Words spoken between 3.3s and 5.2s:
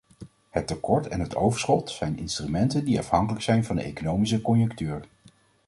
zijn van de economische conjunctuur.